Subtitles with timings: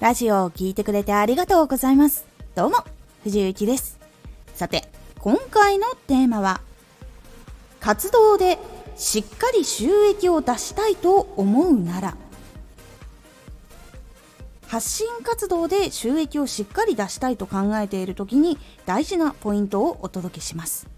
[0.00, 2.24] ラジオを聴いてくれてありがとうございます。
[2.54, 2.78] どうも、
[3.22, 3.98] 藤幸です。
[4.54, 4.88] さて、
[5.18, 6.62] 今回のテーマは、
[7.80, 8.58] 活動で
[8.96, 12.16] しっかり収益を出したいと思うなら、
[14.68, 18.56] 発信活動で収益をしっかり出したいと考えている時に
[18.86, 20.88] 大事なポイントをお届けします。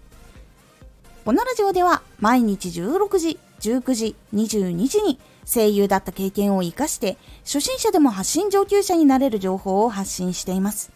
[1.25, 10.91] このラジオでは毎日16時、19時、22時に声優だった経験を活かして初心者でも発信上級者になれる情報を発信しています。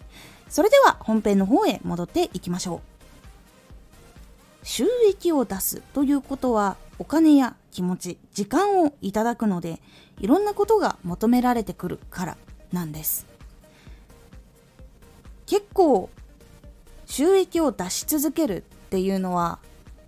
[0.50, 2.82] それでは本編の方へ戻っていきましょう。
[4.64, 9.80] 収益を出すということはお金や気持ち時間をいただくので
[10.20, 12.38] いろんなことが求められてくるから
[12.72, 13.26] なんです。
[15.46, 16.10] 結構
[17.06, 19.60] 収益を出し続けるっていうのは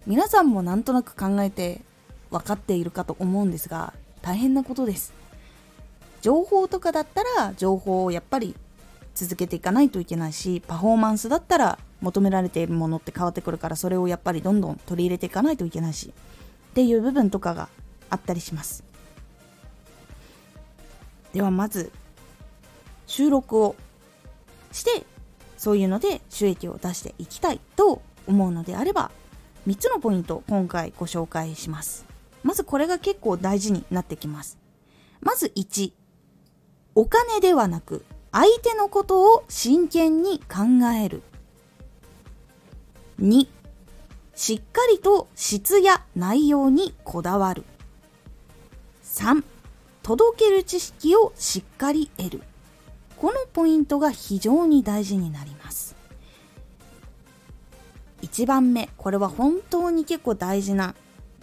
[0.06, 1.82] 皆さんもなんとなく考えて
[2.30, 5.14] 分かっているかと思うんですが大変なことです。
[6.22, 8.56] 情報とかだったら情報をやっぱり
[9.16, 16.14] 続けていかないといけないしパフォーマンスだったら求められているものって変わってくるからそれをやっぱりどんどん取り入れていかないといけないし
[16.72, 17.70] っていう部分とかが
[18.10, 18.84] あったりします。
[21.34, 21.92] ではまず
[23.06, 23.76] 収録を
[24.72, 25.06] して
[25.58, 29.12] そういうので収益を出していきたいと思うのであれば
[29.68, 32.09] 3つのポイント今回ご紹介します。
[32.44, 34.58] まずこれが結構大事になってきます。
[35.22, 35.92] まず1、
[36.96, 41.22] お金ではなく相手のことを真剣に考える。
[43.20, 43.48] 2、
[44.36, 47.64] しっかりと質や内容にこだわる。
[49.04, 49.44] 3、
[50.04, 52.42] 届ける知識をしっかり得る。
[53.18, 55.96] このポイントが非常に大事になります。
[58.22, 60.96] 1番目、これは本当に結構大事な。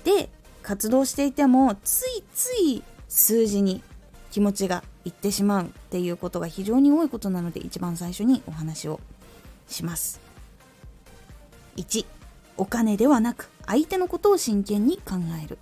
[0.04, 0.30] で、
[0.66, 3.84] 活動していてもついつい数字に
[4.32, 8.98] 気持ちがいってしまうっていうことが非常に多いことなので一番最初にお話を
[9.68, 10.20] します。
[11.76, 12.04] 1
[12.56, 15.56] お金ではなく相手のことを真剣に考える。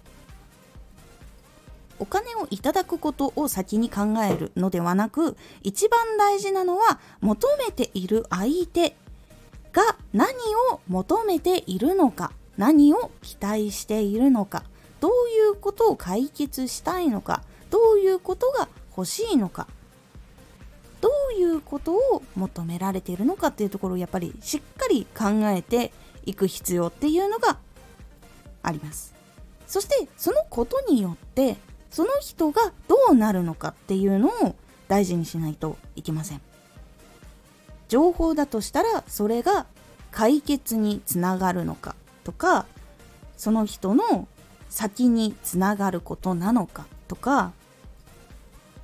[1.98, 8.96] お金をいただくことを先に考えるのではなく一番大事なのは求めている相手
[9.70, 9.82] が
[10.14, 10.30] 何
[10.72, 14.64] を求めているのか何を期待しているのか。
[15.04, 19.66] どういうことを解決したいのかどういうことが欲しいのか
[21.02, 25.92] どういうことを求められているのかっていうところをやっぱりしっかり考えて
[26.24, 27.58] いく必要っていうのが
[28.62, 29.12] あります。
[29.66, 31.58] そしてそのことによって
[31.90, 34.56] その人がどうなるのかっていうのを
[34.88, 36.40] 大事にしないといけません。
[37.88, 39.66] 情報だとしたらそれが
[40.10, 41.94] 解決につながるのか
[42.24, 42.64] とか
[43.36, 44.26] その人の
[44.74, 47.52] 先につながることなのかとか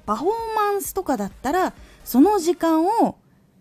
[0.07, 1.73] パフォーマンスとかだったら
[2.05, 3.19] その時間を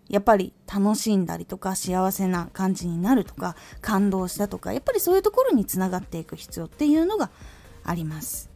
[0.08, 7.30] やっぱり楽しんだりとか幸せな感じになるとか感動したとかやっぱりそういうところにつながっていく必要っていうのが
[7.82, 8.48] あります。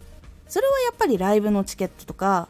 [0.46, 2.46] それはやっぱりライブのチケットとか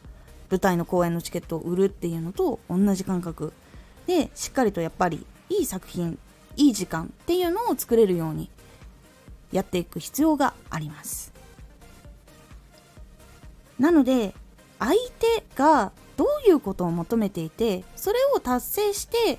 [0.51, 3.55] 舞台の公演のチケットを売るっていうのと同じ感覚。
[4.07, 6.19] でしっかりとやっぱりいい作品
[6.57, 8.51] いい時間っていうのを作れるように
[9.55, 11.33] やっていく必要があります。
[13.79, 14.35] なので
[14.79, 19.39] 相手がどういうことを求めていてそれを達成して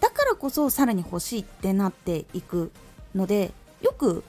[0.00, 2.70] だからこそさらに欲しいってなっていく
[3.14, 3.52] ので
[3.82, 4.24] よく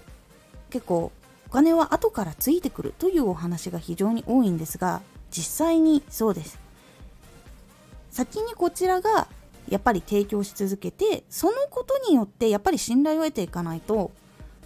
[0.70, 1.12] 結構
[1.48, 6.60] お金は後からついてくるというお話が非常に多いんですが実際にそうです。
[8.10, 9.28] 先にこちらが
[9.70, 14.12] やっぱり提供し続けてそのことによってやっぱり信頼を得ていかないと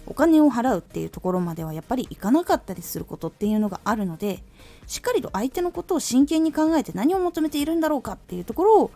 [0.06, 4.42] お金を払うっていうところまではやっぱりいかなかったりすることっていうのがあるので
[4.86, 8.90] しっかりと相手のことを真剣に考えて何を求めているんだろうかっていうところを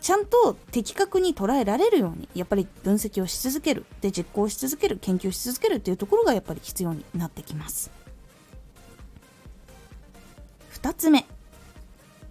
[0.00, 3.84] ちゃんと的確に捉えられるようにやっぱり分析をし続ける。
[4.00, 7.90] で実行し続ける研究し続けるっていうところがやっぱり必要になってきます。
[10.74, 11.26] 2つ目。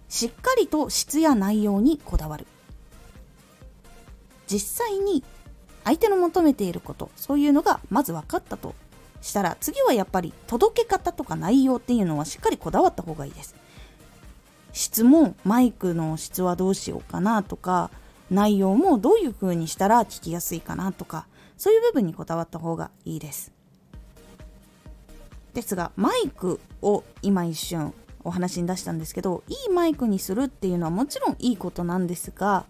[0.08, 2.46] しっかりと質や内容にこだわる。
[4.50, 5.22] 実際に
[5.88, 8.74] 相手の求めていることそういうのがまず分かったと
[9.22, 13.54] したら次はやっぱり届け方とか内容っていうのはしっかりこだわった方がいいです。
[14.74, 17.90] 質もマイクの質はどうしようかなとか
[18.30, 21.26] 内容もどういう風にしたら聞きやすいかなとか
[21.56, 23.50] そういう部分にこだわった方がいいです。
[25.54, 27.94] ですがマイクを今一瞬
[28.24, 32.66] お話に出したんですけどいいマイクにするっていうのはもちろんいいことなんですが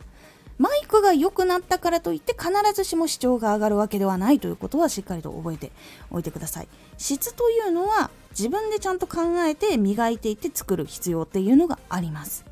[0.59, 5.71] マイクが良くなったからといって必ずしも視聴が上がるわけではないということはしっかりと覚えて
[6.11, 6.69] おいてください。
[6.97, 12.45] 質というのは自分でちゃんと考えて磨いていって作る必要っていうのがあります。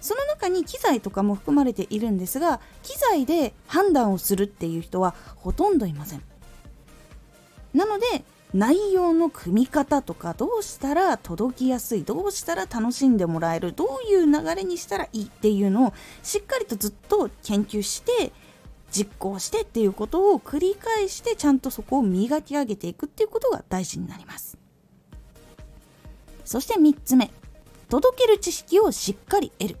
[0.00, 6.22] その中に機材とかも含まれているんですが機材で判断をするっていう人はほとんどいません。
[7.74, 15.92] なので内容の組み方とかどうしたら届きやすいどうしたら楽しんでもらえるどういう流れにしたらいいっていうのを
[16.22, 18.32] しっかりとずっと研究して
[18.90, 24.56] 実行してっていうことを繰り返してちゃんとそこを磨き上げていくっていうことが大事になります。
[26.44, 27.30] そして3つ目。
[27.90, 29.76] 届ける知識をしっかり得る。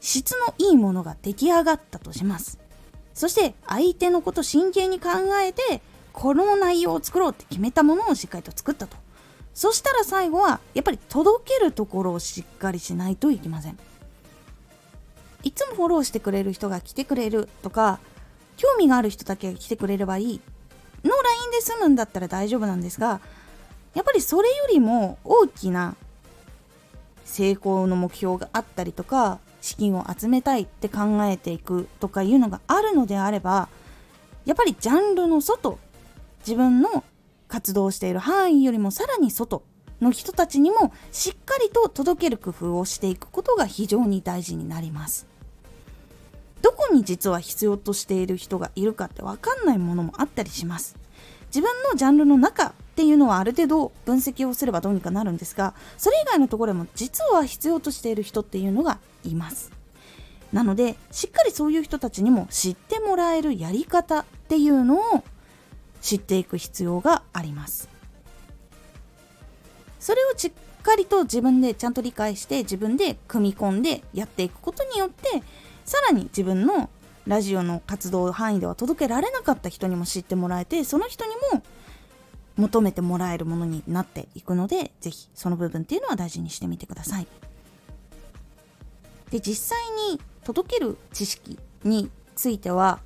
[0.00, 2.60] 質のいいものが出来上がったとします。
[3.14, 5.80] そして相手のこと真剣に考えて
[6.14, 8.96] この内容を作ろうって決めたものをしっかりと作ったと。
[9.52, 13.78] そしたら最後はやっぱり届けるところをしっかりしないといけません。
[15.42, 17.98] いつもフォローしてくれる人が来てくれるとか
[18.56, 20.40] 興味がある人だけ来てくれればいい。
[21.02, 23.20] の LINE で済むんだったら大丈夫なんですが
[23.92, 25.96] やっぱりそれよりも大きな
[27.24, 33.68] 成功の目標があったりとか資金を集めたいって考えていくとかいうのがあるのであれば
[34.44, 35.78] やっぱりジャンルの外
[36.46, 37.04] 自分の
[37.48, 39.64] 活動している範囲よりもさらに外
[40.00, 45.26] の人たちにもしっかりと届ける工夫をしていくことが非常に大事になります。
[46.62, 50.96] どこに実は必要としている人がいるかって分かんないものもあったりします。
[51.46, 59.72] 自分のジャンルの中っていうのはある程度分析をすればどうにかなるんですがそれ以外のところでも実は必要としている人っていうのがいます。
[60.52, 65.24] なのでしっかりそういう人たちにも知ってもらえるやり方っていうのを
[66.04, 67.88] 知っていく必要があります
[69.98, 75.42] それをしっかりと自分でちゃんと理解して自分で組み込んでやっていくことによって
[75.86, 76.90] さらに自分の
[77.26, 81.62] ラジオの活動範囲では届けられなかった人にも知ってもらえてその人にも
[82.56, 87.26] 求めてもらえるものになっていくので是非その部分っていうのは大事にしてみてください。
[89.30, 89.78] で実際
[90.12, 93.00] に届ける知識については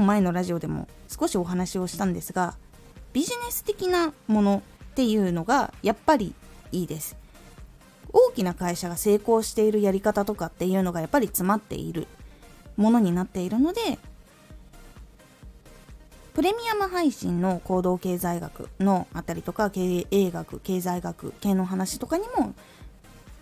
[0.00, 2.56] 1本前のラジオでも少しお話をしたんですが
[3.12, 4.62] ビジネス的なもの
[4.92, 6.34] っていうのがやっぱり
[6.72, 7.16] いいです。
[8.12, 12.08] 大きな会社が成功しているやり方とかっていうのがやっぱり詰まっている
[12.76, 13.98] ものになっているので
[16.34, 22.54] プレミアム配信の行動経済学のあたりとか経営学経済学系の話とかにも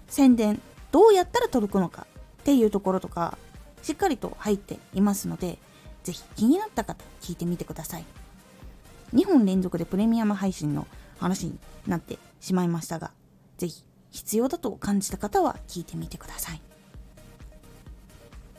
[0.07, 2.07] 宣伝どうやったら届くのか
[2.41, 3.39] っていうところとか
[3.83, 5.59] しっかりと入っていますので
[6.09, 8.05] ぜひ気になった方聞いてみてください。
[9.15, 10.87] 2本連続でプレミアム配信の
[11.19, 13.11] 話になってしまいましたが
[13.59, 16.63] ぜひ必要だと感じた方は聞いてみてください。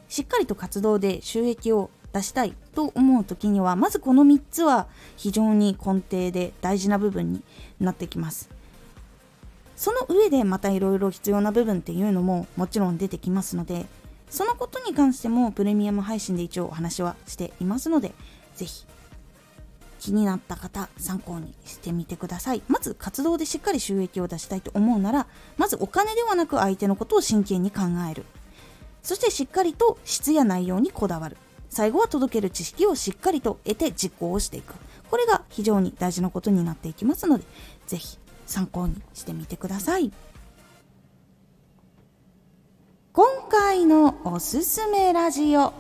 [0.10, 4.88] しっかりと活動で収益を出したいと思う時にはまずこの3つは
[5.18, 7.42] 非常に根底で大事な部分に
[7.80, 8.52] なってきます。
[9.76, 13.88] その上でまたいろいろ必要な部分っていうのももちろん出てきますので
[14.30, 18.14] そのことに関してもプレミアム配信で一応お話はしていますので
[18.56, 18.86] 是非
[20.00, 22.62] 気になった方参考にしてみてください。
[22.70, 25.28] まず活動でしっかり収益を出したいと思うなら
[25.58, 28.24] まずお金ではなく相手のことを真剣に考える。
[29.04, 31.38] そしてしっかりと質や内容にこだわる。
[31.70, 34.74] 最後は届ける知識をしっかりと得て実行をしていく。
[35.10, 37.44] これが非常に大事なことになっていきますので
[37.88, 40.12] 是非参考にしてみてください。
[43.20, 45.74] 今回のおすすめラジオ。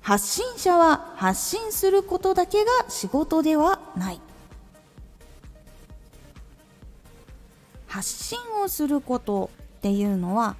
[0.00, 4.20] 発信者は発信することだけが仕事ではない。
[7.88, 10.54] 発信をすることっていうのは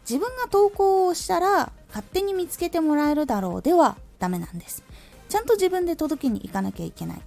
[0.00, 4.82] 自分が投稿をしたら勝手に見つけてもらえるだろうではダメなんです。
[5.28, 7.20] ちゃんと自分で届けに行かなきゃいけない。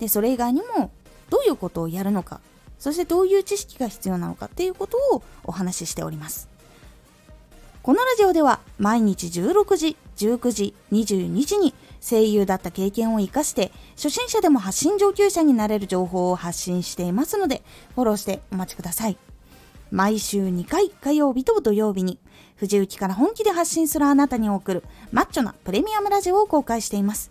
[0.00, 0.90] でそれ以外にも
[1.30, 2.40] どういうことをやるのか。
[2.82, 6.48] そしてどういう知識が必要なのかっていうことをお話ししております
[7.80, 17.62] このラジオでは毎日16時、19時、22時に声優だった経験を活かして初心者でも発信上級者になれる情報を発信していますので
[17.94, 19.16] フォローしてお待ちください。
[19.92, 22.18] 毎週2回火曜日と土曜日に
[22.56, 27.30] 藤雪から本気で発信するあなたに送るマッチョなプレミアムラジオを公開しています。